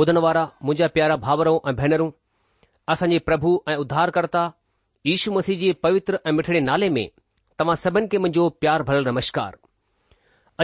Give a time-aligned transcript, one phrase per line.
[0.00, 2.10] ॿुधण वारा मुंहिंजा प्यारा भावरों ऐं भेनरूं
[2.92, 4.42] असांजे प्रभु ऐं उद्धारकर्ता
[5.14, 7.06] ईशु मसीह जे पवित्र ऐं मिठड़े नाले में
[7.58, 9.56] तव्हां सभिनि खे मुंहिंजो प्यार भरियल नमस्कार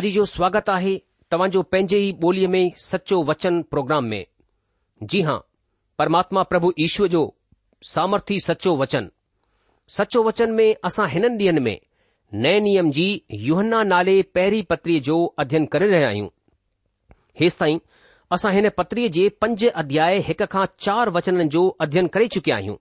[0.01, 0.95] अॼु जो स्वागत आहे
[1.33, 4.23] तव्हांजो पंहिंजे ई ॿोलीअ में सचो वचन प्रोग्राम में
[5.15, 5.39] जी हां
[5.99, 7.23] परमात्मा प्रभु ईश्वर जो
[7.95, 9.09] सामर्थी सचो वचन
[9.99, 11.79] सचो वचन में असां हिननि ॾींहनि में
[12.47, 13.09] नए नियम जी
[13.51, 16.29] युहन्ना नाले पहिरीं पत्रीअ जो अध्ययन करे रहिया आहियूं
[17.41, 17.79] हेसि ताईं
[18.35, 22.77] असां हिन पत्रीअ जे पंज अध्याय हिक खां चार वचननि जो अध्ययन करे चुकिया आहियूं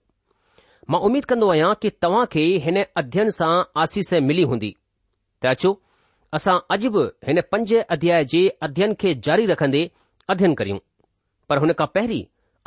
[0.91, 3.51] मां उमीद कंदो आहियां कि तव्हां खे हिन अध्ययन सां
[3.81, 4.71] आसीस मिली हूंदी
[5.43, 5.71] त अचो
[6.39, 9.83] असां अॼु बि हिन पंज अध्याय जे अध्ययन खे जारी रखन्दे
[10.33, 10.79] अध्ययन करियूं
[11.49, 12.23] पर हुन खां पहिरीं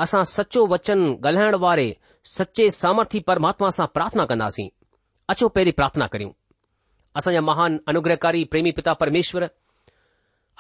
[0.07, 1.89] असां सचो वचन ॻाल्हाइण वारे
[2.37, 4.69] सचे सामर्थी परमात्मा सां प्रार्थना कंदासीं
[5.35, 6.33] अचो पहिरीं प्रार्थना करियूं
[7.19, 9.49] असांजा महान अनुग्रहकारी प्रेमी पिता परमेश्वर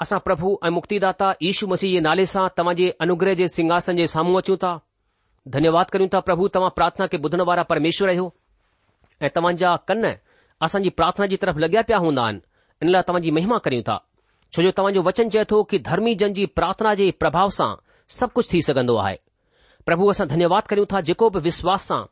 [0.02, 1.28] असां प्रभु ऐं मुक्तिदा दाता
[1.72, 4.72] मसीह जे नाले सां तव्हांजे अनुग्रह जे सिंगासन जे साम्हूं अचूं था
[5.54, 8.26] धन्यवाद कयूं था प्रभु तव्हां पार्थना के ॿुधण वारा परमेश्वर आहियो
[9.24, 10.10] ऐं तव्हां जा कन
[10.66, 12.40] असांजी प्रार्थना जी तरफ़ लगया पिया हूंदान
[12.82, 13.96] इन लाइ तव्हांजी महिमा करियूं था
[14.52, 17.70] छो जो तव्हांजो वचन चए थो कि धर्मी जन जी प्रार्थना जे प्रभाव सां
[18.18, 19.16] सभु कुझु थी सघन्दो आहे
[19.86, 22.02] प्रभु असां धन्यवाद करियूं था जेको बि विश्वास सां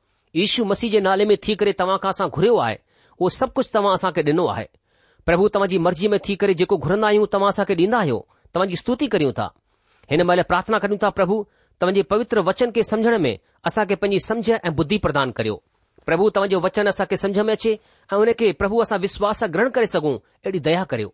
[0.40, 2.78] यीशू मसीह जे नाले मे थी करे तव्हां खां असां घुरियो आहे
[3.18, 4.68] उहो सभु कुझु तव्हां असांखे ॾिनो आहे
[5.24, 8.20] પ્રભુ તમજી મરજી મે થી કરે જેકો ઘુરન આયુ તમાસા કે દીનાયો
[8.52, 9.50] તમજી સ્તુતિ કર્યુ તા
[10.10, 11.36] હેને મે પ્રાર્થના કરું તા પ્રભુ
[11.80, 13.32] તમજી પવિત્ર વચન કે સમજણ મે
[13.68, 15.56] અસા કે પંજી સમજણ એ બુદ્ધિ પ્રદાન કર્યો
[16.06, 17.72] પ્રભુ તમજો વચન અસા કે સમજણ મે છે
[18.12, 20.12] અને કે પ્રભુ અસા વિશ્વાસ ગ્રહણ કરી સગુ
[20.46, 21.10] એડી દયા કર્યો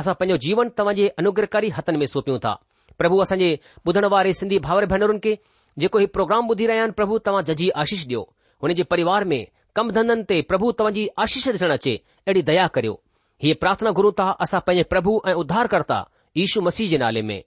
[0.00, 2.60] અસા પંજો જીવન તમજી અનુગ્રહકારી હતન મે સોપ્યું તા
[3.00, 3.48] પ્રભુ અસજે
[3.84, 5.32] બધણવારી સિંધી ભાવર ભણરન કે
[5.80, 8.24] જેકો હી પ્રોગ્રામ બધી રહ્યા પ્રભુ તવા જજી આશીષ દયો
[8.60, 9.40] હોને જે પરિવાર મે
[9.74, 11.92] કમ ધનનતે પ્રભુ તમજી આશીષ દેના છે
[12.28, 12.96] એડી દયા કર્યો
[13.44, 15.96] हीअ पार्थना गुरु ता असां पंजे प्रभु ऐं उध्धारकर्ता
[16.40, 17.42] यशु मसीह जे नाले में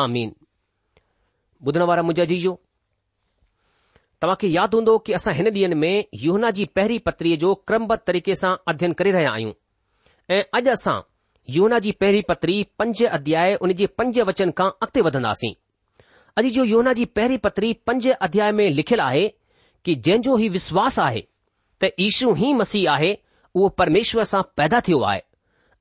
[0.00, 0.22] आना
[4.22, 5.94] तव्हां खे यादि हूंदो की असां हिन ॾींहं में
[6.24, 9.52] योहना जी पहिरीं पत्रीअ जो क्रमबद्ध तरीक़े सां अध्ययन करे रहिया आहियूं
[10.36, 10.98] ऐं अॼु असां
[11.56, 15.52] यौना जी पहिरीं पत्री पंज अध्याय उन जे पंज वचन खां अॻिते वधंदासीं
[16.42, 19.26] अॼु जो योौहना जी पहिरी पत्री पंज अध्याय में लिखियलु आहे
[19.84, 21.24] कि जंहिंजो ही विश्वास आहे
[21.82, 23.12] त यशु ही मसीह आहे
[23.54, 25.22] उहो परमेश्वर सां पैदा थियो आहे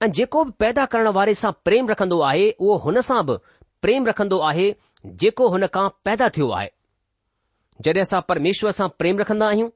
[0.02, 3.34] ऐं जेको बि पैदा करण वारे सां प्रेम रखंदो आहे उहो हुन सां बि
[3.84, 4.68] प्रेम रखंदो आहे
[5.22, 6.70] जेको हुन खां पैदा थियो आहे
[7.88, 9.70] जॾहिं असां परमेश्वर सां प्रेम रखंदा आहियूं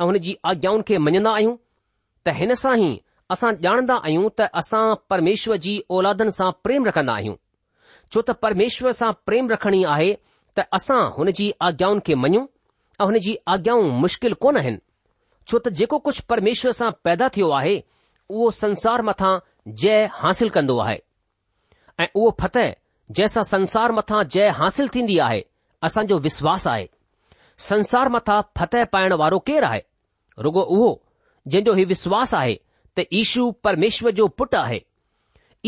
[0.00, 2.90] ऐं हुन जी आज्ञाउनि खे मञंदा आहियूं त हिन सां ई
[3.36, 4.82] असां ॼाणंदा आहियूं त असां
[5.14, 7.36] परमेश्वर जी औलादनि सां प्रेम रखंदा आहियूं
[8.12, 12.44] छो त परमेश्वर सां प्रेम रखणी आहे त असां हुन जी आज्ञाउनि खे मञूं
[13.02, 14.82] ऐं हुन जी आज्ञाऊं मुश्किल कोन आहिनि
[15.50, 19.34] छो त जेको कुझु परमेश्वर सां पैदा थियो आहे उहो संसार मथां
[19.68, 20.98] जय हासिल कंदो आहे
[22.00, 22.70] ऐं उहो फतह
[23.14, 25.40] जंहिंसां संसार मथां जय हासिल थींदी आहे
[25.82, 26.86] असांजो विश्वास आहे
[27.68, 29.80] संसार मथां फतह पाइण वारो केरु आहे
[30.44, 30.88] रुगो उहो
[31.48, 32.54] जंहिं जो हीउ विश्वासु आहे
[32.96, 34.78] त ईशू परमेश्वर जो पुटु आहे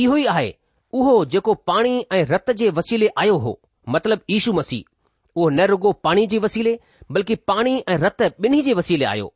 [0.04, 0.52] इहो ई आहे
[1.00, 3.58] उहो जेको पाणी ऐं रत जे वसीले आयो हो
[3.88, 4.82] मतिलब ईशू मसीह
[5.36, 6.76] उहो न रुगो पाणी जे वसीले
[7.12, 9.28] बल्कि पाणी ऐं रत ॿिन्ही जे वसीले आयो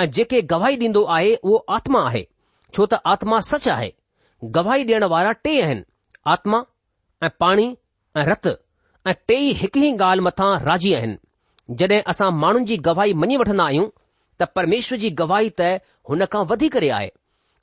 [0.00, 2.24] ऐं जेके गवाही ॾींदो आहे उहो आत्मा आहे
[2.74, 3.90] छो त आत्मा सच आहे
[4.56, 5.82] गवाही ॾियण वारा टे आहिनि
[6.34, 6.60] आत्मा
[7.26, 7.66] ऐं पाणी
[8.18, 8.46] ऐं रत
[9.10, 11.16] ऐं टेई हिकु ई ॻाल्हि मथां राज़ी आहिनि
[11.80, 13.88] जॾहिं असां माण्हुनि जी गवाही मञी वठंदा आहियूं
[14.40, 15.68] त परमेश्वर जी गवाही त
[16.10, 17.10] हुन खां वधी करे आहे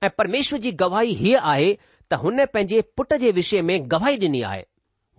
[0.06, 1.72] ऐं परमेश्वर जी गवाही हीअ आहे
[2.12, 4.64] त हुन पंहिंजे पुट जे विषय में गवाही ॾिनी आहे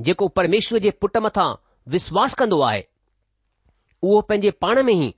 [0.09, 1.49] जेको परमेश्वर जे पुट मथां
[1.97, 2.81] विश्वास कंदो आहे
[4.09, 5.11] उहो पंहिंजे पाण में ई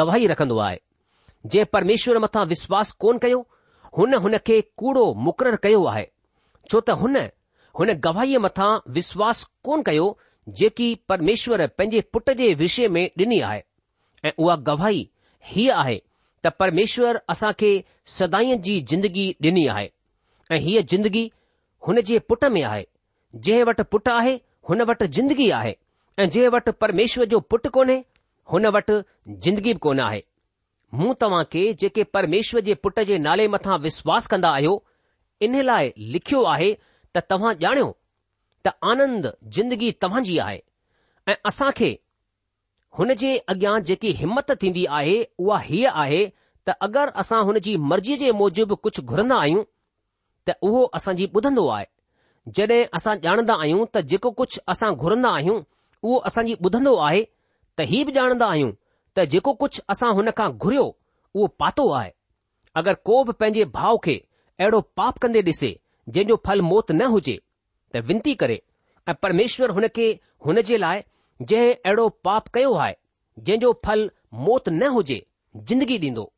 [0.00, 0.78] गवाही रखंदो आहे
[1.54, 3.42] जंहिं परमेश्वर मथां विश्वास कोन कयो
[3.96, 6.06] हुन हुन खे कूड़ो मुक़ररु कयो आहे
[6.70, 7.16] छो त हुन
[7.78, 10.06] हुन गवाहीअ मथां विश्वास कोन कयो
[10.58, 13.62] जेकी परमेश्वरु पंहिंजे पुट जे विषय में ॾिनी आहे
[14.24, 15.00] ऐं उहा गवाही
[15.52, 15.96] हीअ आहे
[16.44, 17.70] त परमेश्वरु असां खे
[18.18, 19.88] सदाईअ जी जिंदगी डि॒नी आहे
[20.52, 21.24] ऐं हीअ जिंदगी
[21.88, 22.86] हुन जे पुट में आहे
[23.48, 24.36] जंहिं वटि पुटु आहे
[24.70, 25.72] हुन वटि जिंदगी आहे
[26.18, 27.98] ऐं जंहिं वटि परमेश्वर जो पुटु कोन्हे
[28.54, 29.00] हुन वटि
[29.46, 30.22] जिंदगी बि कोन आहे
[30.98, 34.74] मूं तव्हां खे जेके परमेश्वर जे पुट जे नाले मथां विश्वास कंदा आहियो
[35.46, 37.88] इन लाइ लिखियो आहे त तव्हां ॼाणियो
[38.66, 40.58] त आनंद जिंदगी तव्हांजी आहे
[41.28, 41.90] ऐं असां खे
[43.00, 46.22] हुन जे अॻियां जेकी हिमत थींदी आहे उहा हीअ आहे
[46.68, 49.62] त अगरि असां हुन जी मर्ज़ीअ जे मूजिबि कुझु घुरंदा आहियूं
[50.48, 51.86] त उहो असांजी ॿुधंदो आहे
[52.56, 55.60] जॾहिं असां ॼाणंदा आहियूं त जेको कुझु असां घुरंदा आहियूं
[56.04, 57.22] उहो असांजी ॿुधंदो आहे
[57.78, 58.72] त हीउ बि ॼाणंदा आहियूं
[59.16, 62.10] त जेको कुझु असां हुन खां घुरियो उहो पातो आहे
[62.80, 64.16] अगरि को बि पंहिंजे भाउ खे
[64.60, 65.70] अहिड़ो पाप कंदे ॾिसे
[66.16, 67.36] जंहिंजो फल मौत न हुजे
[67.94, 68.58] त विनती करे
[69.08, 70.08] ऐं परमेश्वर हुन खे
[70.46, 71.02] हुन जे लाइ
[71.52, 72.96] जंहिं अहिड़ो पाप कयो आहे
[73.48, 74.06] जंहिंजो फल
[74.48, 75.18] मौत न हुजे
[75.72, 76.28] जिंदगी ॾींदो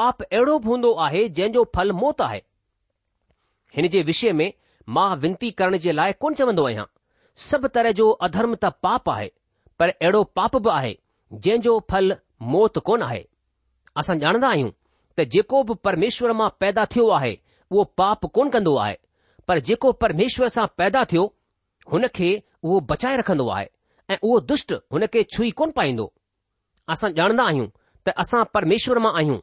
[0.00, 2.40] पाप अहिड़ो बि हूंदो आहे जंहिंजो फल मौत आहे
[3.76, 4.46] हिन जे विषय में
[4.96, 6.86] मां विनती करण जे लाइ कोन चवंदो आहियां
[7.52, 9.30] सभु तरह जो अधर्म त पाप आहे
[9.82, 10.94] पर अहिड़ो पाप बि आहे
[11.42, 12.16] जंहिं जो फल
[12.54, 13.24] मौत कोन आहे
[13.98, 14.70] असां ॼाणंदा आहियूं
[15.18, 17.32] त जेको बि परमेश्वर मां पैदा थियो आहे
[17.70, 18.96] उहो पाप कोन कंदो आहे
[19.48, 21.24] पर जेको परमेश्वर सां पैदा थियो
[21.92, 22.30] हुन खे
[22.62, 23.68] उहो बचाए रखंदो आहे
[24.14, 26.06] ऐं उहो दुष्ट हुन खे छुई कोन पाईंदो
[26.94, 27.68] असां ॼाणंदा आहियूं
[28.06, 29.38] त असां परमेश्वर मां आहियूं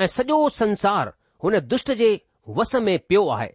[0.00, 1.12] ऐं सॼो संसार
[1.44, 2.10] हुन दुष्ट जे
[2.58, 3.50] वस में पियो आहे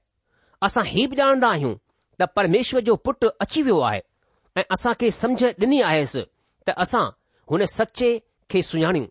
[0.70, 1.74] असां हीउ बि ॼाणंदा आहियूं
[2.20, 4.00] त परमेश्वर जो पुटु अची वियो आहे
[4.60, 6.22] ऐं असां खे समुझ ॾिनी आयसि
[6.67, 7.06] त असां
[7.51, 8.11] हुन सचे
[8.51, 9.07] खे सुञाणियूं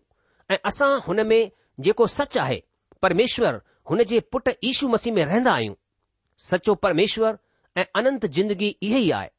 [0.53, 1.41] ऐं असां हुन में
[1.85, 2.59] जेको सच आहे
[3.05, 5.73] परमेश्वर हुन जे पुटु ईशू मसीह में रहंदा आहियूं
[6.49, 7.37] सचो परमेश्वर
[7.81, 9.29] ऐं अनंत जिंदगी इहे ई आहे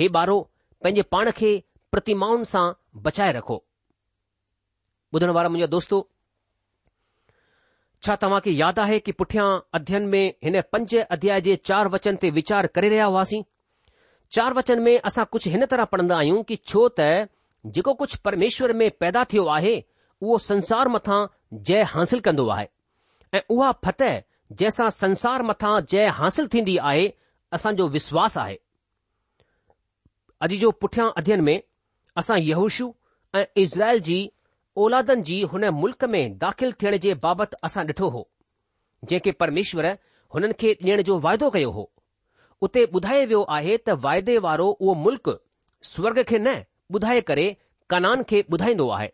[0.00, 0.38] हे ॿारो
[0.82, 1.50] पंहिंजे पाण खे
[1.94, 2.66] प्रतिमाउनि सां
[3.08, 3.58] बचाए रखो
[5.14, 5.98] ॿुधण वारा मुंहिंजा दोस्तो
[8.06, 9.46] छा तव्हां खे यादि आहे कि पुठियां
[9.78, 13.42] अध्यन में हिन पंज अध्याय जे चार वचन ते वीचार करे रहिया हुआसीं
[14.36, 17.12] चार वचन में असां कुझु हिन तरह पढ़ंदा आहियूं कि छो त
[17.74, 19.74] जेको कुझु परमेश्वर में पैदा थियो आहे
[20.22, 21.18] उहो संसार मथां
[21.68, 22.66] जय हासिल कंदो आहे
[23.34, 24.18] ऐं उहा फतह
[24.52, 27.06] जंहिंसां संसार मथां जय हासिल थींदी आहे
[27.58, 28.56] असांजो विश्वास आहे
[30.46, 31.60] अॼु जो पुठियां अध्यन में
[32.22, 32.92] असां यहुशु
[33.40, 34.18] ऐं इज़राइल जी
[34.84, 38.26] औलादनि जी हुन मुल्क़ में दाख़िल थियण जे बाबति असां ॾिठो हो
[39.04, 39.86] जंहिंखे परमेश्वर
[40.34, 41.90] हुननि खे ॾियण जो वाइदो कयो हो
[42.68, 45.30] उते ॿुधायो वियो आहे त वाइदे वारो उहो मुल्क़
[45.92, 46.54] स्वर्ग खे न
[46.94, 47.46] ॿुधाए करे
[47.90, 49.08] कनान खे ॿुधाईंदो आहे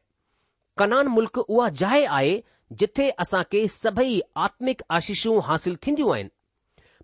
[0.78, 2.32] कनान मुल्क़ उहा जाइ आहे
[2.80, 6.28] जिथे असांखे सभई आत्मिक आशीषू हासिल थींदियूं आहिनि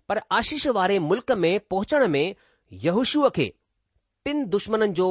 [0.09, 2.33] पर आशीष वारे मुल्क़ में पहुचण में
[2.85, 3.47] युशुअ खे
[4.25, 5.07] टिन दुश्मन जो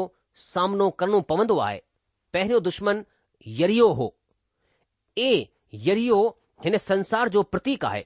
[0.52, 1.80] सामनो करणो पवंदो आहे
[2.32, 3.02] पहिरियों दुश्मन
[3.60, 4.12] यरियो हो
[5.18, 5.30] ए
[5.88, 6.20] यरियो
[6.64, 8.04] हिन संसार जो प्रतीक आहे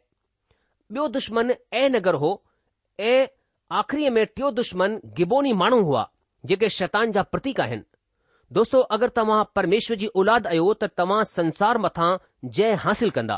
[0.94, 2.30] ॿियो दुश्मन ऐं नगर हो
[3.00, 3.26] ऐं
[3.78, 6.06] आख़रीअ में टियों दुश्मन गिबोनी माण्हू हुआ
[6.46, 7.82] जेके शैतान जा प्रतीक आहिनि
[8.56, 12.08] दोस्तो अगरि तव्हां परमेश्वर जी औलाद आहियो त तव्हां संसार मथा
[12.58, 13.36] जय हासिल कंदा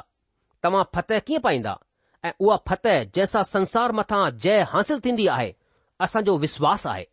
[0.62, 1.74] तव्हां फतह कीअं पाईंदा
[2.28, 5.52] ऐं उहा फतह जंहिंसां संसार मथा जय हासिल थींदी आहे
[6.06, 7.04] असांजो विश्वास आहे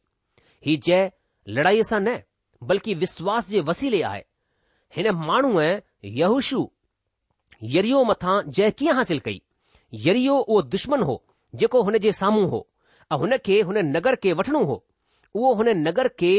[0.67, 1.09] ही जय
[1.57, 2.17] लड़ाईअ सां न
[2.71, 4.21] बल्कि विश्वास जे वसीले आहे
[4.97, 5.67] हिन माण्हूअ
[6.21, 6.63] युशु
[7.75, 9.39] यरियो मथां जय कीअं हासिल कई
[10.07, 11.21] यरियो उहो दुश्मन हो
[11.61, 12.67] जेको हुन जे साम्हूं हो
[13.11, 14.83] ऐं हुन खे हुन नगर खे वठणो हो
[15.35, 16.31] उहो हुन नगर खे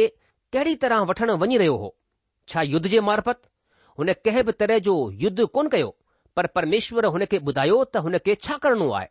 [0.55, 1.95] कहिड़ी तरह वठणु वञी रहियो हो
[2.53, 3.41] छा युद्ध जे मार्फत
[3.99, 5.97] हुन कंहिं बि तरह जो युद्ध कोन कयो
[6.37, 9.09] पर परमेश्वर हुन खे ॿुधायो त हुन खे छा करणो आहे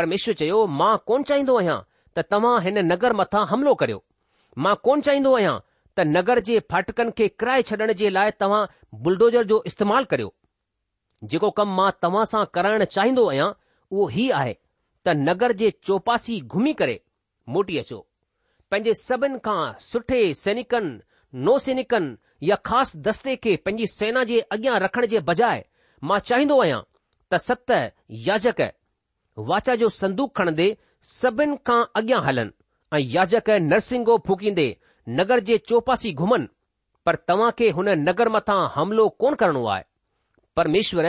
[0.00, 1.78] परमेश्वर चयो मां कोन चाहींदो आहियां
[2.16, 4.00] त तव्हां हिन नगर मथां हमिलो करियो
[4.66, 5.54] मां कोन चाहींदो आहियां
[5.96, 8.62] त नगर जे फाटकनि खे किराए छॾण जे लाइ तव्हां
[9.06, 10.32] बुलडोजर जो इस्तेमालु करियो
[11.34, 13.50] जेको कमु मां तव्हां सां कराइणु चाहींदो आहियां
[13.96, 17.00] उहो हीउ आहे त नगर जे चौपासी घुमी करे
[17.56, 18.04] मोटी अचो
[18.70, 20.98] पंहिंजे सभिनि खां सुठे सैनिकनि
[21.48, 22.12] नौ सैनिकनि
[22.50, 25.64] या ख़ासि दस्ते खे पंहिंजी सेना जे अॻियां रखण जे बजाए
[26.10, 26.80] मां चाहिदो आहियां
[27.32, 27.72] त सत
[28.28, 28.60] याजक
[29.52, 30.68] वाच जो संदूक खणंदे
[31.12, 32.54] सभिनि खां अॻियां हलनि
[32.96, 34.66] ऐं याजक नरसिंगो फुकींदे
[35.20, 36.48] नगर जे चौपासी घुमनि
[37.06, 39.84] पर तव्हां खे हुन नगर मथां हमिलो कोन करणो आहे
[40.58, 41.06] परमेश्वर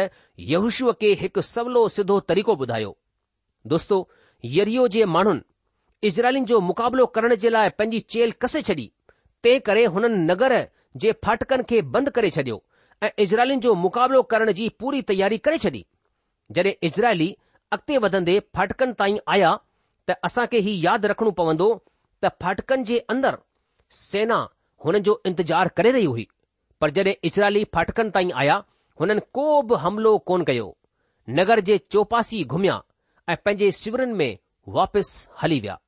[0.52, 2.96] युशिअ खे हिकु सवलो सिधो तरीक़ो ॿुधायो
[3.74, 3.98] दोस्तो
[4.56, 5.42] यरियो जे माण्हुनि
[6.06, 8.84] इज़राइलिन जो मुक़ाबिलो करण जे लाइ पंहिंजी चेल कसे छॾी
[9.44, 10.54] तंहिं करे हुननि नगर
[11.04, 12.64] जे फाटकनि खे बंद करे छडि॒यो
[13.04, 15.84] ऐं इज़राइलीन जो मुक़ाबिलो करण जी पूरी तयारी करे छॾी
[16.58, 17.28] जड॒हिं इज़राइली
[17.78, 19.58] अॻिते वधंदे फाटकनि ताईं आया
[20.12, 21.70] त खे ही यादि रखणो पवंदो
[22.26, 23.38] त फाटकनि जे अंदर
[24.06, 24.38] सेना
[24.86, 26.28] हुन जो इंतजार करे रही हुई
[26.82, 28.60] पर जड॒हिं इज़राइली फाटकनि ताईं आया
[29.02, 30.68] हुननि को बि हमिलो कोन कयो
[31.42, 32.78] नगर जे चौपासी घुमिया
[33.30, 34.32] ऐं पंहिंजे शिविरनि में
[34.80, 35.80] वापसि हली विया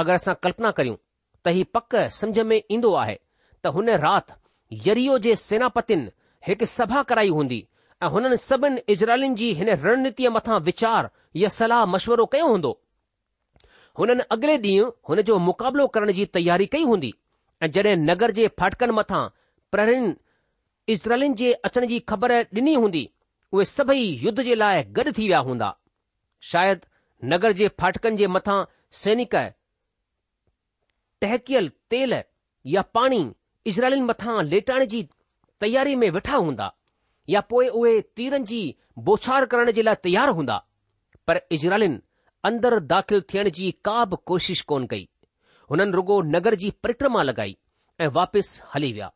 [0.00, 0.96] अगरि असां कल्पना करियूं
[1.46, 3.14] त ही पक सम्झ में ईंदो आहे
[3.64, 6.04] त हुन राति यरियो जे सेनापतिनि
[6.48, 7.58] हिकु सभा कराई हूंदी
[8.02, 11.08] ऐं हुननि सभिनि इज़राइलनि जी हिन रणनीतिअ मथां वीचार
[11.42, 12.72] या सलाह मशवरो कयो हूंदो
[14.02, 17.12] हुननि अॻिले ॾींहुं हुन जो मुक़ाबिलो करण जी तयारी कई हूंदी
[17.62, 19.22] ऐं जॾहिं नगर जे फाटकनि मथां
[19.74, 20.06] प्रहरीन
[20.94, 23.04] इज़रनि जे अचण जी ख़बर ॾिनी हूंदी
[23.52, 25.72] उहे सभई युद्ध जे लाइ गॾु थी विया हूंदा
[26.52, 28.58] शायदि नगर जे फाटकनि जे मथां
[29.02, 29.34] सैनिक
[31.20, 32.14] टहकियल तेल
[32.72, 33.20] या पाणी
[33.66, 35.08] इज़राइलिन मथां लेटाइण जी
[35.62, 36.70] तयारी में वेठा हूंदा
[37.28, 38.60] या पोइ उहे तीरनि जी
[39.08, 40.56] बोछार करण जे लाइ तयार हूंदा
[41.26, 42.00] पर इज़राइलिन
[42.50, 45.08] अंदर दाख़िल थियण जी का बि कोशिश कोन कई
[45.70, 47.56] हुननि रुगो नगर जी परिक्रमा लॻाई
[48.00, 49.10] ऐं वापसि हली विया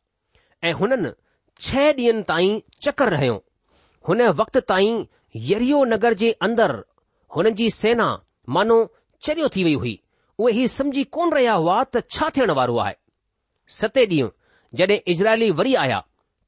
[0.64, 1.12] ऐं हुननि
[1.61, 3.42] छह ॾींहनि ताईं चकर रहियो
[4.09, 5.04] हुन वक़्त ताईं
[5.52, 6.82] यरियो नगर जे अंदरि
[7.37, 8.09] हुननि जी सेना
[8.56, 8.78] मानो
[9.26, 9.99] चरियो थी वई हुई
[10.43, 12.95] उहे ही समझी कोन रहिया हुआ त छा थियण वारो आहे
[13.81, 14.31] सते ॾींहुं
[14.81, 15.99] जॾहिं इज़राइली वरी आया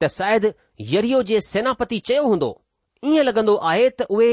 [0.01, 0.49] त शायदि
[0.95, 2.49] यरियो जे सेनापति चयो हूंदो
[3.11, 4.31] ईअं लॻंदो आहे त उहे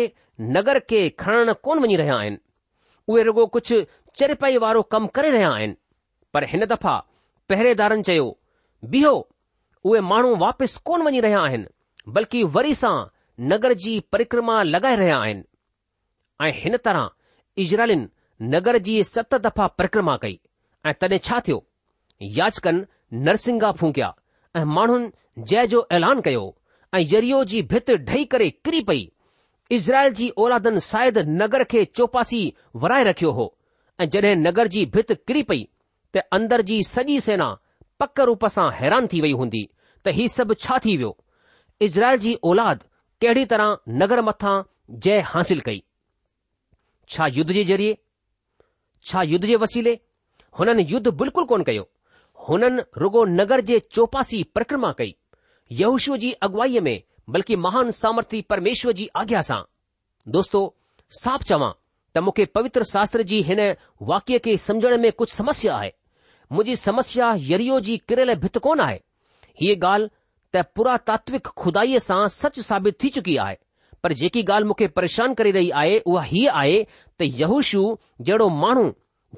[0.56, 2.38] नगर खे खणण कोन वञी रहिया आहिनि
[3.08, 3.78] उहे रुगो कुझु
[4.22, 5.76] चरपाई वारो कमु करे रहिया आहिनि
[6.36, 6.96] पर हिन दफ़ा
[7.54, 8.26] पहिरेदारनि चयो
[8.94, 9.14] बीहो
[9.84, 12.96] उहे माण्हू वापसि कोन वञी रहिया आहिनि बल्कि वरी सां
[13.54, 15.48] नगर जी परिक्रमा लॻाए रहिया आहिनि
[16.48, 17.08] ऐं हिन तरह
[17.66, 18.08] इज़राइल
[18.42, 20.40] नगर जी सत दफ़ा परिक्रमा कई
[20.88, 21.64] ऐं तॾहिं छा थियो
[22.38, 22.84] याचकनि
[23.26, 24.14] नरसिंगा फूकिया
[24.60, 25.12] ऐं माण्हुनि
[25.50, 26.46] जय जो ऐलान कयो
[27.00, 29.08] ऐं जरियो जी भित डही करे किरी पई
[29.78, 32.42] इज़राइल जी ओलादनि शायदि नगर खे चौपासी
[32.86, 33.48] वराए रखियो हो
[34.02, 35.64] ऐं जॾहिं नगर जी भिति किरी पई
[36.16, 37.56] त अंदर जी सॼी सेना
[38.00, 39.68] पक रूप सां हैरान थी वई हूंदी
[40.06, 41.18] त हीउ सभु छा थी वियो
[41.90, 42.84] इज़राइल जी औलाद
[43.22, 44.62] कहिड़ी तरह नगर मथां
[45.08, 45.84] जय हासिल कई
[47.10, 47.98] छा युद्ध जे ज़रिए
[49.10, 49.98] छा युद्ध जे वसीले
[50.60, 51.90] हुननि युद्ध बिल्कुलु कोन कयो
[52.50, 55.16] हुननि रुगो नगर जे चौपासी परिक्रमा कई
[55.82, 57.02] युश जी अगुवाईअ में
[57.34, 59.62] बल्कि महान सामर्थी परमेश्वर जी आज्ञा सां
[60.36, 60.62] दोस्तो
[61.20, 61.72] साफ़ चवां
[62.16, 63.60] त मूंखे पवित्र शास्त्र जी हिन
[64.12, 65.92] वाक्य खे समुझण में कुझु समस्या आहे
[66.52, 69.00] मुंहिंजी समस्या यरियो जी किरयल भित कोन आहे
[69.62, 70.10] हीअ ॻाल्हि
[70.56, 73.56] त पुरात्विक खुदाईअ सां सच साबित थी चुकी आहे
[74.04, 76.78] पर जेकी ॻाल्हि मूंखे परेशान करे रही आहे उहा हीअ आहे
[77.20, 77.82] त यहूशू
[78.30, 78.86] जहिड़ो माण्हू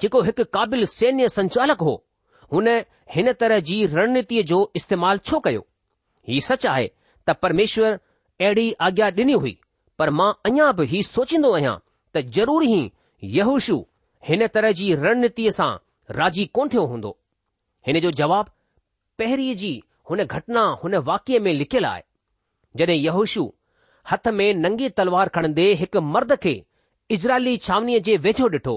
[0.01, 1.93] जेको हिकु क़ाबिल सैन्य संचालक हो
[2.53, 2.67] हुन
[3.15, 5.65] हिन तरह जी रणनीतिअ जो इस्तेमालु छो कयो
[6.29, 6.87] ही सच आहे
[7.27, 9.57] त परमेश्वर अहिड़ी आज्ञा ॾिनी हुई
[9.99, 11.75] पर मां अञा बि ही सोचींदो आहियां
[12.15, 12.89] त ज़रूरी ई
[13.37, 13.77] यहूशू
[14.29, 15.71] हिन तरह जी रणनीतिअ सां
[16.21, 17.11] राज़ी कोन थियो हूंदो
[17.87, 18.51] हिन जो जवाब
[19.21, 19.73] पहिरीं जी
[20.11, 22.01] हुन घटना हुन वाक्य में लिखियलु आहे
[22.81, 23.45] जॾहिं यहूशू
[24.11, 26.53] हथ में नंगी तलवार खणंदे हिकु मर्द खे
[27.11, 28.73] इज़राइली छावनीअ जे वेझो ॾिठो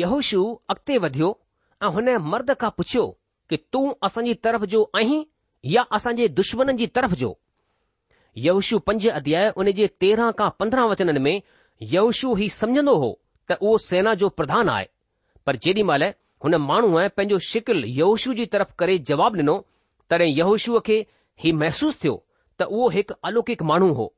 [0.00, 1.28] यहोशु अॻिते वधियो
[1.84, 3.06] ऐं हुन मर्द खां पुछियो
[3.50, 5.24] कि तूं असांजी तरफ़ जो आहीं
[5.74, 7.36] या असांजे दुश्मन जी तरफ़ जो
[8.46, 11.40] यवशु पंज अध्याय उन जे तेरहं खां पंद्रहं वचननि में
[11.94, 13.10] यशु ही समझंदो हो
[13.50, 14.86] त उहो सेना जो प्रधान आहे
[15.46, 16.04] पर जेॾी महिल
[16.44, 19.56] हुन माण्हूअ पंहिंजो शिकिल यवशु जी तरफ़ करे जवाब ॾिनो
[20.10, 21.00] तॾहिं यहुशुअ खे
[21.44, 22.14] ही महसूसु थियो
[22.60, 24.12] त उहो हिकु अलौकिक माण्हू हो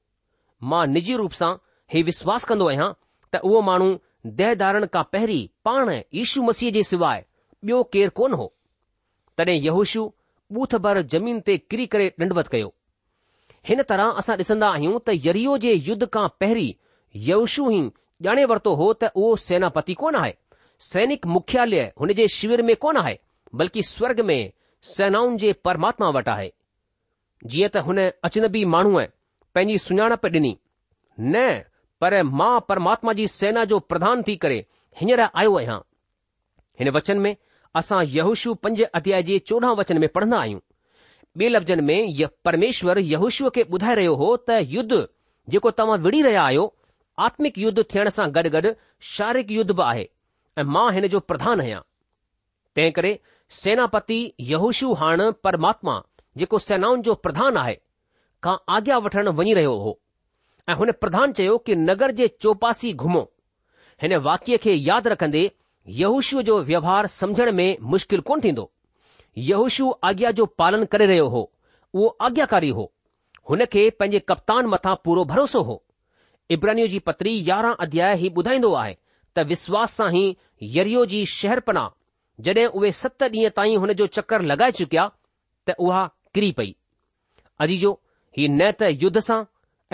[0.73, 1.51] मां निजी रूप सां
[1.93, 3.89] हे विश्वास कंदो आहियां त उहो माण्हू
[4.41, 7.21] दहदारण खां पहिरीं पाण यीशू मसीह जे सवाइ
[7.67, 8.47] ॿियो केरु कोन हो
[9.41, 10.03] तॾहिं यहूशु
[10.57, 12.73] बूथ भर ज़मीन ते किरी करे ॾंढवत कयो
[13.71, 16.75] हिन तरह असां ॾिसंदा आहियूं त यरियो जे युद्ध खां पहिरीं
[17.31, 17.81] यहूशु ई
[18.29, 20.35] ॼाणे वरितो हो त उहो सेनापति कोन आहे
[20.91, 23.17] सैनिक मुख्यालय हुन जे शिविर में कोन आहे
[23.63, 24.39] बल्कि स्वर्ग में
[24.93, 26.51] सेनाउनि जे परमात्मा वटि आहे
[27.53, 29.05] जीअं त हुन अचनबी माण्हूअ
[29.57, 30.51] पंहिंजी सुञाणप ॾिनी
[31.35, 31.40] न
[32.05, 34.57] पर मां परमात्मा जी सेना जो प्रधान थी करे
[35.01, 35.77] हींअर आयो आहियां
[36.81, 37.35] हिन वचन में
[37.81, 40.61] असां यहुशु पंज अध्याय जे चोॾहं वचन में पढ़न्दा आहियूं
[41.40, 45.01] ॿिए लफ़्ज़नि में परमेश्वर यहूश खे ॿुधाए रहियो हो त युद्ध
[45.55, 46.66] जेको तव्हां विड़ी रहिया आहियो
[47.27, 48.62] आत्मिक युद्ध थियण सां गॾु गॾ
[49.14, 50.07] शारीरिक युद्ध बि आहे
[50.61, 53.19] ऐं मां हिन जो प्रधान आहियां तंहिं करे
[53.62, 54.21] सेनापति
[54.55, 55.97] यहुशु हाणे परमात्मा
[56.45, 57.77] जेको सेनाउनि जो प्रधान आहे
[58.44, 59.99] खां आज्ञा वठण वञी रहियो हो
[60.68, 63.20] ऐं हुन प्रधान चयो कि नगर जे चौपासी घुमो
[64.03, 65.51] हिन वाक्य खे यादि रखंदे
[66.01, 68.70] यहूशू जो व्यवहार समझण में मुश्किल कोन थींदो
[69.51, 71.51] यहूशू आज्ञा जो पालन करे रहियो हो
[71.94, 72.90] उहो आज्ञाकारी हो
[73.51, 75.83] हुन खे पंहिंजे कप्तान मथां पूरो भरोसो हो
[76.57, 78.96] इब्रानियो जी पत्री यारहं अध्याय हीउ ॿुधाईंदो आहे
[79.37, 80.25] त विश्वास सां ई
[80.79, 81.87] यरियो जी शहरपना
[82.49, 85.09] जॾहिं उहे सत ॾींहं ताईं हुन जो चकर लॻाए चुकिया
[85.68, 86.75] त उहा किरी पई
[87.66, 87.99] अजीजो
[88.38, 89.38] ही न त युद्ध सां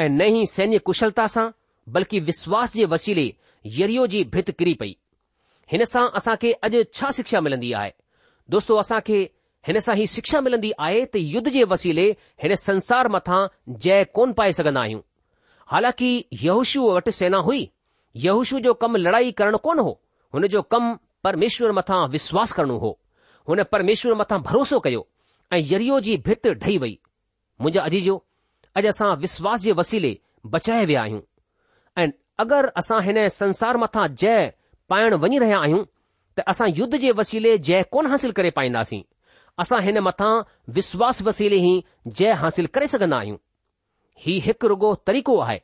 [0.03, 1.47] ऐं न ई सैन्य कुशलता सां
[1.95, 3.27] बल्कि विश्वास जे वसीले
[3.81, 4.97] यरियो जी भित किरी पई
[5.73, 7.93] हिन सां असां खे अॼु छा शिक्षा मिलंदी आहे
[8.55, 9.19] दोस्तो असां खे
[9.67, 12.07] हिन सां ई शिक्षा मिलंदी आहे त युद्ध जे वसीले
[12.47, 13.39] हिन संसार मथां
[13.87, 15.01] जय कोन पाए सघंदा आहियूं
[15.75, 16.11] हालांकि
[16.47, 17.63] यहूशू वटि सेना हुई
[18.27, 19.93] यहूशू जो कमु लड़ाई करणु कोन हो
[20.35, 20.95] हुन जो कमु
[21.29, 22.93] परमेश्वर मथां विश्वास करणो हो
[23.49, 25.07] हुन परमेश्वर मथां भरोसो कयो
[25.57, 26.97] ऐं यरियो जी भित ढही वई
[27.61, 28.19] मुंहिंजा अजीजो
[28.77, 30.13] अॼु असां विश्वास जे वसीले
[30.53, 31.21] बचाए विया आहियूं
[32.01, 32.07] ऐं
[32.43, 34.51] अगरि असां हिन संसार मथां जय
[34.93, 35.83] पाइण वञी रहिया आहियूं
[36.37, 39.01] त असां युद्ध जे वसीले जय कोन हासिल करे पाईंदासीं
[39.63, 40.33] असां हिन मथां
[40.79, 41.75] विश्वास वसीले ई
[42.21, 43.37] जय हासिल करे सघंदा आहियूं
[44.25, 45.59] ही हिकु रुगो तरीक़ो आहे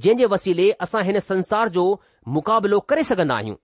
[0.00, 1.84] जंहिं जे वसीले असां हिन संसार जो
[2.36, 3.56] मुक़ाबिलो करे सघंदा आहियूं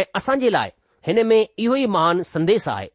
[0.00, 0.70] ऐं असां जे लाइ
[1.06, 2.88] हिन में इहो ई महान संदेश आहे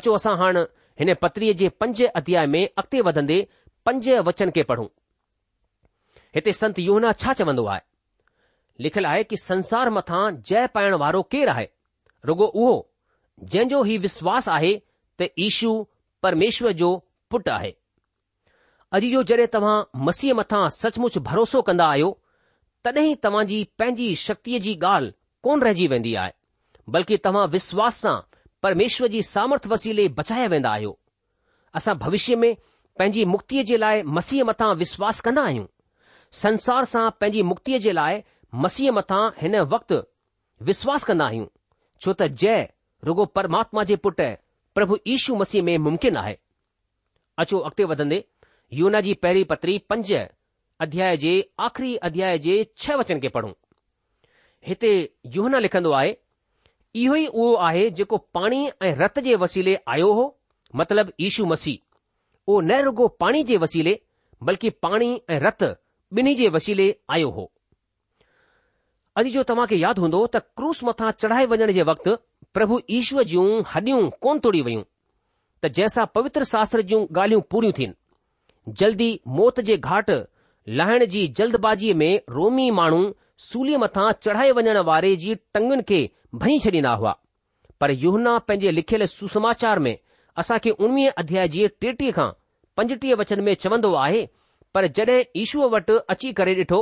[0.00, 0.62] अचो असां हाणे
[1.02, 3.40] हिन पत्रीअ जे पंज अध्याय में अॻिते वधंदे
[3.88, 4.86] पंज वचन खे पढ़ूं
[6.34, 7.80] हिते संत योहना छा चवंदो आहे
[8.84, 11.66] लिखियलु आहे कि संसार मथां जय पाइण वारो केरु आहे
[12.30, 12.74] रुगो उहो
[13.44, 14.72] जंहिंजो ई विश्वास आहे
[15.20, 15.70] त ईशू
[16.26, 16.90] परमेश्वर जो
[17.30, 17.70] पुटु आहे
[18.98, 19.76] अॼु जो जॾहिं तव्हां
[20.08, 22.12] मसीह मथां सचमुच भरोसो कंदा आहियो
[22.88, 25.12] तॾहिं तव्हां जी पंहिंजी शक्तीअ जी ॻाल्हि
[25.48, 28.16] कोन रहिजी वेंदी आहे बल्कि तव्हां विश्वास सां
[28.68, 30.96] परमेश्वर जी सामर्थ वसीले बचाया वेंदा आहियो
[31.80, 32.52] असां भविष्य में
[32.98, 35.66] पंहिंजी मुक्तीअ जे लाइ मसीह मथां विश्वास कंदा आहियूं
[36.40, 38.16] संसार सां पंहिंजी मुक्तीअ जे लाइ
[38.66, 39.98] मसीह मथां हिन वक़्तु
[40.70, 41.46] विश्वास कंदा आहियूं
[42.06, 42.68] छो त जय
[43.10, 44.22] रुगो परमात्मा जे पुट
[44.78, 46.34] प्रभु ईशू मसीह में मुमकिन आहे
[47.44, 48.18] अचो अॻिते वधंदे
[48.80, 50.12] यूना जी पहिरीं पत्री पंज
[50.86, 51.34] अध्याय जे
[51.66, 53.52] आख़िरी अध्याय जे छह वचन खे पढ़ूं
[54.70, 54.90] हिते
[55.36, 56.12] यूहन लिखंदो आहे
[57.04, 60.24] इहो ई उहो आहे जेको पाणी ऐं रत जे वसीले आयो हो
[60.82, 61.78] मतिलब ईशू मसीह
[62.48, 63.92] उहो न रुगो पाणी जे वसीले
[64.48, 65.62] बल्कि पाणी ऐं रत
[66.18, 67.44] ॿिन्ही जे वसीले आयो हो
[69.20, 72.14] अॼु जो तव्हां खे यादि हूंदो त क्रूस मथां चढ़ाए वञण जे वक़्तु
[72.56, 74.82] प्रभु ईश्वर जूं हॾियूं कोन तोड़ी वयूं
[75.64, 80.10] त जंहिंसां पवित्र शास्त्र जूं ॻाल्हियूं पूरियूं थियनि जल्दी मौत जे घाट
[80.82, 83.02] लाहिण जी जल्दबाज़ीअ में रोमी माण्हू
[83.50, 86.00] सूलीअ मथां चढ़ाए वञण वारे जी टंगुनि खे
[86.44, 87.16] भई छॾींदा हुआ
[87.80, 89.94] पर योुहना पंहिंजे लिखियल सुसमाचार में
[90.40, 92.28] असां खे उणिवीह अध्याय जी टेटीह खां
[92.76, 94.20] पंजटीह वचन में चवंदो आहे
[94.74, 96.80] पर जॾहिं ईशूअ वटि अची करे ॾिठो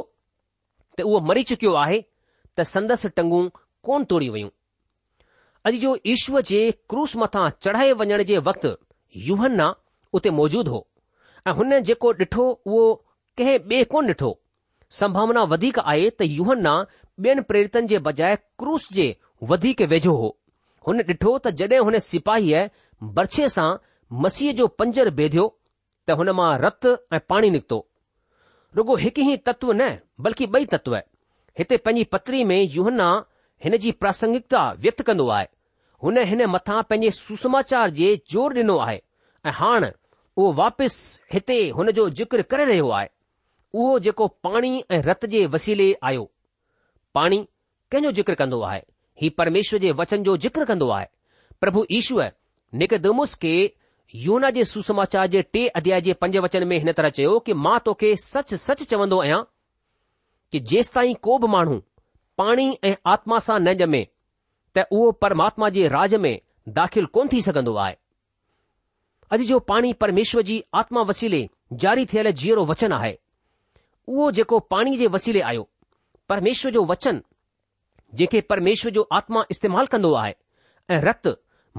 [0.99, 2.01] त उहो मरी चुकियो आहे
[2.59, 3.45] त संदसि टंगूं
[3.87, 4.51] कोन तोड़ी वयूं
[5.69, 6.61] अॼु जो ईश्वर जे
[6.93, 8.73] क्रूस मथां चढ़ाए वञण जे वक़्तु
[9.29, 9.61] यूहन
[10.19, 10.81] उते मौजूदु हो
[11.49, 12.83] ऐं हुन जेको ॾिठो उहो
[13.39, 14.31] कंहिं ॿिए कोन ॾिठो
[15.01, 19.09] संभावना वधीक आहे त युवन ॿियनि प्रेरितनि जे बजाए क्रूस जे
[19.53, 20.33] वधीक वेझो हो
[20.89, 22.67] हुन ॾिठो त तड॒ हुन सिपाहीअ
[23.03, 23.71] बर्छे सां
[24.25, 25.47] मसीह जो पंजर बेधियो
[26.09, 27.79] त हुन मां रत ऐं पाणी निकितो
[28.77, 29.89] रुगो हिकु ई तत्व न
[30.27, 30.97] बल्कि बई तत्व
[31.59, 33.09] हिते पंहिंजी पत्री में यूहना
[33.65, 35.47] हिन जी प्रासंगिकता व्यक्त कंदो आहे
[36.05, 38.97] हुन हिन मथां पंहिंजे सुसमाचार जे ज़ोर ॾिनो आहे
[39.47, 39.91] ऐं हाणे
[40.39, 43.09] उहो वापसि हिते हुन जो जिक्र करे रहियो आहे
[43.81, 46.25] उहो जेको पाणी ऐं रत जे वसीले आयो
[47.15, 47.39] पाणी
[47.93, 48.83] कंहिंजो ज़िक्र कंदो आहे
[49.23, 51.07] हीउ परमेश्वर जे वचन जो ज़िक्र कंदो आहे
[51.61, 52.33] प्रभु ईश्वर
[52.75, 53.55] निकदमुस के
[54.15, 57.79] यूना जे सुसमाचार जे टे अध्याय जे पंज वचन में हिन तरह चयो कि मां
[57.85, 59.41] तोखे सच सच चवंदो आहियां
[60.53, 61.81] कि जेसि ताईं को बि माण्हू
[62.39, 64.03] पाणी ऐं आत्मा सां न ॼमे
[64.79, 66.39] त उहो परमात्मा जे राज में
[66.79, 67.95] दाख़िल कोन थी सघंदो आहे
[69.33, 71.49] अॼु जो पाणी परमेश्वर जी आत्मा वसीले
[71.85, 73.15] जारी थियल जीअणो वचन आहे
[74.09, 75.69] उहो जेको पाणी जे वसीले आयो
[76.29, 77.19] परमेश्वर जो वचन
[78.15, 80.35] जंहिंखे परमेश्वर जो आत्मा इस्तेमालु कन्दो आहे
[80.95, 81.31] ऐं रतु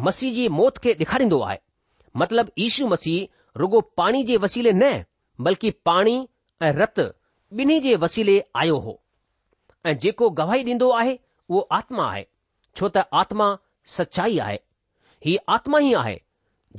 [0.06, 1.58] मसीह जी मौत खे ॾेखारींदो आहे
[2.22, 4.90] मतिलब ईशू मसीह रुगो पाणी जे वसीले न
[5.48, 6.16] बल्कि पाणी
[6.66, 7.00] ऐं रत
[7.60, 8.94] ॿिन्ही जे वसीले आयो हो
[9.86, 11.14] ऐं जेको गवाही ॾींदो आहे
[11.50, 12.24] उहो आत्मा आहे
[12.80, 13.48] छो त आत्मा
[13.96, 14.58] सचाई आहे
[15.26, 16.18] ही आत्मा ई आहे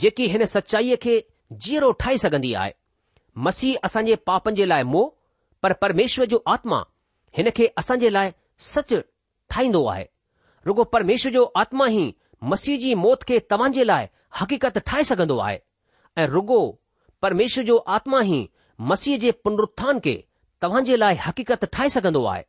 [0.02, 1.14] जेकी हिन सचाईअ खे
[1.64, 2.72] जीअरो ठाहे सघंदी आहे
[3.48, 6.82] मसीह असांजे पापनि जे लाइ मोह परमेश्वर जो आत्मा
[7.38, 8.30] हिन खे असांजे लाइ
[8.72, 10.04] सच ठाहींदो आहे
[10.66, 12.06] रुगो परमेश्वर जो आत्मा ई
[12.44, 14.06] मसीह जी मौत खे तव्हां जे लाइ
[14.40, 15.58] हक़ीकत ठाहे सघंदो आहे
[16.18, 16.60] ऐं रुगो
[17.22, 18.48] परमेश्वर जो आत्मा ई
[18.90, 20.14] मसीह जे पुनरुत्थान खे
[20.62, 22.44] तव्हां जे लाइ हक़ीकत ठाहे सघंदो आहे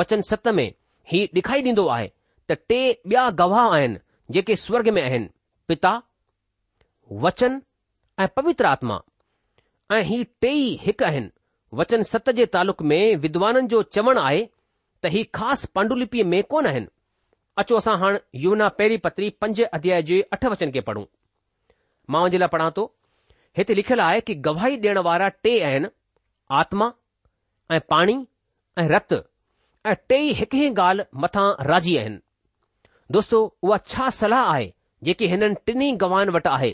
[0.00, 0.70] वचन सत में
[1.12, 2.06] ही ॾेखारी ॾींदो आहे
[2.50, 3.98] त टे ॿिया गवाह आहिनि
[4.34, 5.28] जेके स्वर्ग में आहिनि
[5.68, 5.90] पिता
[7.24, 7.60] वचन
[8.20, 8.98] ऐं पवित्र आत्मा
[9.92, 11.30] ऐं ही टेई आहिनि
[11.80, 14.44] वचन सत जे तालुक में विद्वाननि जो चवणु आहे
[15.02, 16.86] त ही ख़ासि पांडुलिपीअ में कोन आहिनि
[17.58, 21.04] अचो असां हाणे यमुना पहिरीं पत्री पंज अध्याय जे अठ वचन खे पढ़ूं
[22.12, 22.82] मां उन जे लाइ पढ़ां थो
[23.58, 25.88] हिते लिखियलु आहे की गवाही ॾियण वारा टे आहिनि
[26.60, 26.88] आत्मा
[27.74, 28.16] ऐं पाणी
[28.80, 29.12] ऐं रत
[29.90, 32.18] ऐं टे हिकु ई ॻाल्हि मथां राज़ी आहिनि
[33.16, 34.66] दोस्तो उहा छा सलाह आहे
[35.08, 36.72] जेकी हिननि टिनी गवाहनि वटि आहे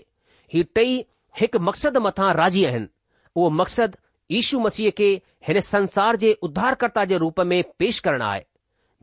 [0.54, 0.96] ही टई
[1.40, 2.88] हिकु मक़सद मथां राज़ी आहिनि
[3.36, 4.00] उहो मक़सदु
[4.40, 5.12] ईशू मसीह खे
[5.48, 8.42] हिन संसार जे उदारकर्ता जे रूप में पेश करणु आहे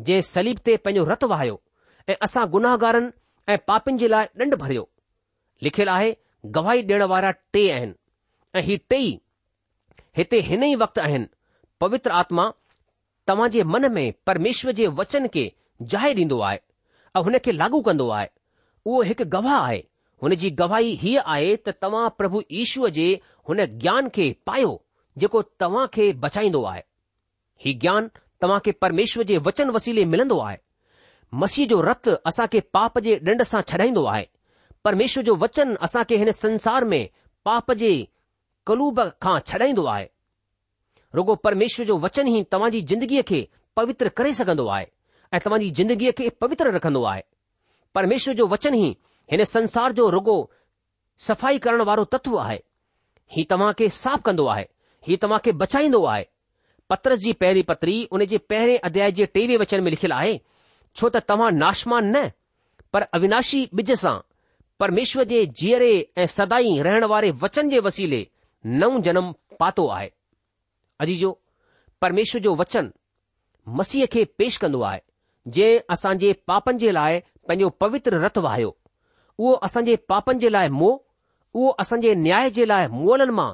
[0.07, 1.61] जंहिं सलीब ते पंहिंजो रतु वहायो
[2.11, 3.09] ऐं असां गुनाहगारनि
[3.53, 4.83] ऐं पापियुनि जे लाइ ॾंड भरियो
[5.63, 6.11] लिखियलु आहे
[6.57, 7.93] गवाही ॾियण वारा टे आहिनि
[8.55, 8.99] ऐं ही टे
[10.19, 11.25] हिते हिन ई वक़्तु आहिनि
[11.83, 12.45] पवित्र आत्मा
[13.29, 15.43] तव्हां जे मन में परमेश्वर जे वचन खे
[15.93, 16.59] जाए ॾींदो आहे
[17.17, 18.29] ऐं हुन खे लागू कंदो आहे
[18.85, 19.81] उहो हिकु गवाह आहे
[20.23, 23.07] हुन जी गवाही हीअ आहे त तव्हां प्रभु ईश्वर जे
[23.49, 24.71] हुन ज्ञान खे पायो
[25.23, 26.81] जेको तव्हां खे बचाईंदो आहे
[27.65, 28.09] हीउ ज्ञान
[28.45, 30.57] तव्हां खे परमेश्वर जे वचन वसीले मिलंदो आहे
[31.41, 34.25] मसीह जो रत असां खे पाप जे ॾंड सां छॾाईंदो आहे
[34.83, 37.07] परमेश्वर जो वचन असां खे हिन संसार में
[37.45, 37.91] पाप जे
[38.67, 40.05] कलूब खां छॾाईंदो आहे
[41.15, 44.85] रुगो परमेश्वर जो वचन ई तव्हांजी ज़िंदगीअ खे पवित्र करे सघंदो आहे
[45.33, 47.21] ऐं तव्हांजी जिंदगीअ खे पवित्र रखंदो आहे
[47.95, 48.89] परमेश्वर जो वचन ई
[49.31, 50.37] हिन संसार जो रुगो
[51.27, 52.57] सफ़ाई करण वारो तत्व आहे
[53.35, 54.65] ही तव्हां खे साफ़ कंदो आहे
[55.07, 56.23] ही तव्हां खे बचाईंदो आहे
[56.89, 60.37] पत्रस जी पहिरीं पत्री उन जे पहिरें अध्याय जे टेवीह वचन में लिखियलु आहे
[60.97, 62.19] छो त तव्हां नाशमान न
[62.93, 64.15] पर अविनाशी ॿिज सां
[64.79, 65.89] परमेश्वर जे जीअरे
[66.23, 68.21] ऐं सदाई रहण वारे वचन जे वसीले
[68.81, 70.09] नओं जनम पातो आहे
[71.05, 71.29] अजीजो
[72.01, 72.89] परमेश्वर जो वचन
[73.79, 75.01] मसीह खे पेश कंदो आहे
[75.57, 78.71] जंहिं असां जे पापनि जे लाइ पंहिंजो पवित्र रथ वाहियो
[79.39, 80.99] उहो असांजे पापनि जे लाइ मोह
[81.53, 83.47] उहो असां जे न्याय जे लाइ मोलनि मां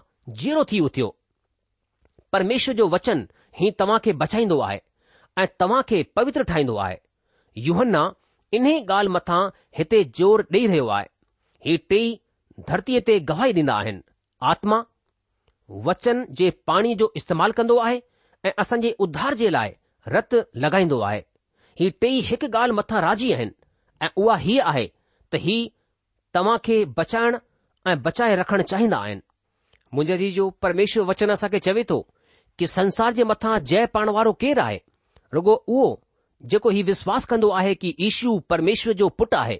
[0.43, 1.09] जीरो थी उथियो
[2.37, 3.27] परमेश्वर जो वचन
[3.61, 4.79] ही तव्हां खे बचाईंदो आहे
[5.41, 6.97] ऐं तव्हां खे पवित्र ठाहींदो आहे
[7.57, 7.95] युहन
[8.53, 9.41] इन्हीअ ॻाल्हि मथां
[9.77, 11.05] हिते ज़ोर ॾेई रहियो आहे
[11.65, 12.09] ही टई
[12.67, 14.01] धरतीअ ते गवाही ॾीन्दा आहिनि
[14.51, 14.81] आत्मा
[15.87, 17.99] वचन जे पाणी जो इस्तेमालु कंदो आहे
[18.45, 19.71] ऐं असांजे उधार जे लाइ
[20.15, 20.35] रत
[20.65, 21.19] लॻाईंदो आहे
[21.79, 23.51] ही टेई हिकु ॻाल्हि मथां राज़ी आहिनि
[24.05, 24.87] ऐं उहा ही आहे
[25.33, 25.57] त ही
[26.35, 27.37] तव्हां खे बचाइण
[27.89, 29.21] ऐं बचाए रखणु चाहींदा आहिनि
[29.93, 31.99] मुंहिंजे जी जो परमेश्वर वचन असां खे चवे थो
[32.59, 34.79] कि संसार जे मथां जय पाण वारो केरु आहे
[35.33, 35.89] रुगो उहो
[36.51, 39.59] जेको ही विश्वास कंदो आहे कि ईशू परमेश्वर जो पुटु आहे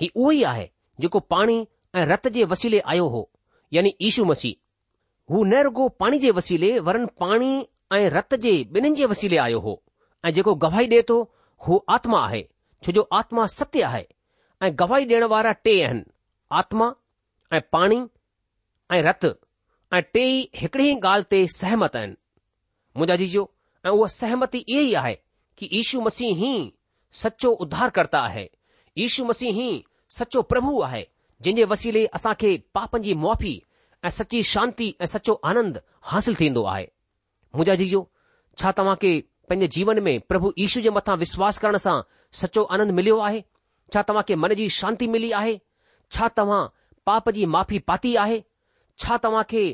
[0.00, 0.68] ही उहो ई आहे
[1.00, 1.58] जेको पाणी
[1.96, 3.28] ऐं रत जे वसीले आयो हो
[3.72, 7.50] यानी ईशू मसीह हू न रुगो पाणी जे वसीले वरन पाणी
[7.94, 9.74] ऐं रत जे ॿिन्हिनि जे वसीले आयो हो
[10.24, 11.20] ऐं जेको गवाही ॾे थो
[11.66, 12.42] हू आत्मा आहे
[12.86, 14.04] छो जो आत्मा सत्य आहे
[14.66, 16.02] ऐं गवाही ॾियण वारा टे आहिनि
[16.62, 16.90] आत्मा
[17.56, 18.00] ऐं पाणी
[18.96, 19.26] ऐं रत
[19.94, 22.14] ऐं टे ई हिकड़ी ॻाल्हि ते सहमत आहिनि
[22.96, 23.48] मुंहिंजा जीजो
[23.86, 25.14] ऐं उहा सहमति इहे ई आहे
[25.62, 26.52] की यू मसीह ही
[27.22, 28.48] सचो उद्धारकर्ता आहे
[29.28, 29.68] मसीह ही
[30.16, 31.00] सचो प्रभु आहे
[31.42, 33.52] जंहिंजे वसीले असां खे पाप जी माफ़ी
[34.04, 36.84] ऐं सची शांती ऐं सचो आनंदु हासिलु थींदो आहे
[37.54, 38.00] मुंहिंजा जीजो
[38.60, 39.12] छा तव्हांखे
[39.48, 41.96] पंहिंजे जीवन में प्रभु ईशु जे मथां विश्वास करण सां
[42.40, 43.40] सचो आनंदु मिलियो आहे
[43.94, 45.56] छा तव्हांखे मन जी शांती मिली आहे
[46.16, 46.62] छा तव्हां
[47.10, 48.40] पाप जी माफ़ी पाती आहे
[49.04, 49.64] छा तव्हां खे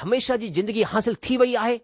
[0.00, 1.78] हमेशा जी जिंदगी हासिल थी वई आहे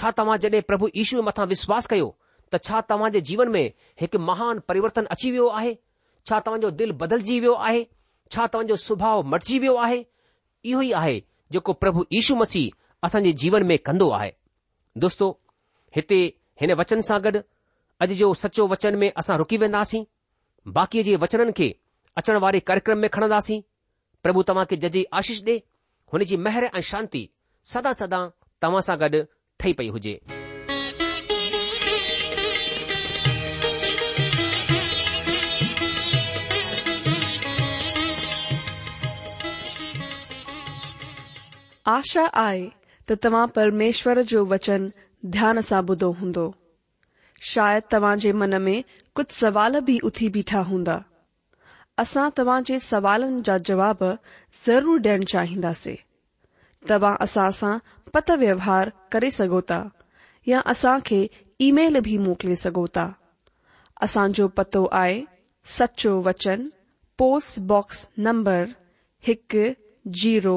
[0.00, 2.14] छा तव्हां जॾहिं प्रभु ईशू जे मथां विश्वासु कयो
[2.54, 3.64] त छा तव्हां जे जीवन में
[4.00, 5.76] हिकु महान परिवर्तन अची वियो आहे
[6.28, 7.82] छा तव्हांजो दिल बदलजी वियो आहे
[8.32, 10.04] छा तव्हांजो सुभाउ मटिजी वियो आहे
[10.70, 11.18] इहो ई आहे
[11.52, 14.32] जेको प्रभु यीशू मसीह असांजे जीवन में कंदो आहे
[15.04, 15.28] दोस्तो
[15.96, 16.18] हिते
[16.60, 17.40] हिन वचन सां गॾु
[18.04, 20.04] अॼु जो सचो वचन में असां रुकी वेंदासीं
[20.78, 21.68] बाकीअ जे वचननि खे
[22.20, 23.60] अचण वारे कार्यक्रम में खणंदासीं
[24.26, 25.58] प्रभु तव्हां खे जदी आशीष ॾे
[26.12, 27.28] हुन जी मेहर ऐं शांती
[27.74, 28.24] सदा सदा
[28.66, 29.22] तव्हां सां गॾु
[29.60, 30.18] ठही पई हुजे
[41.88, 42.62] आशा आहे
[43.10, 44.86] त परमेश्वर जो वचन
[45.34, 46.44] ध्यान सां ॿुधो हूंदो
[47.50, 48.82] शायदि मन में
[49.16, 50.96] कुछ सवाल भी उथी बीठा हुंदा
[52.02, 52.78] असां तव्हां जे
[53.48, 54.02] जा जवाब
[54.66, 55.94] ज़रूर ॾियण चाहिंदासीं
[56.90, 57.74] तव्हां असां सां
[58.14, 59.60] पत व्यवहार करे सघो
[60.48, 61.20] या असां खे
[61.68, 63.06] ईमेल बि मोकिले सघो था
[64.06, 65.84] असांजो पतो आहे
[66.28, 66.66] वचन
[67.18, 68.64] पोस्ट बॉक्स नंबर
[69.30, 69.64] हिकु
[70.22, 70.56] जीरो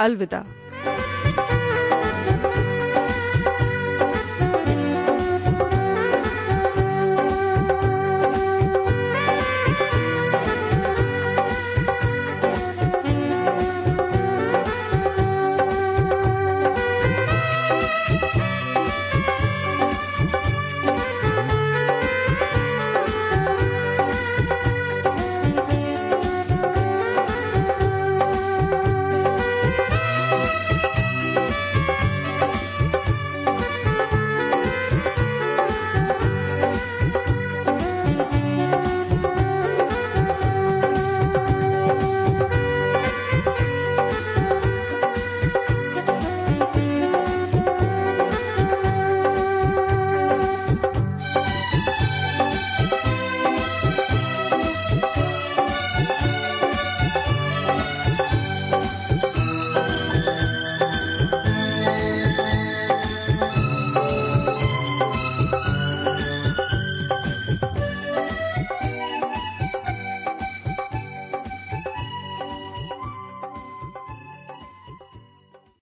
[0.00, 0.89] अलविदा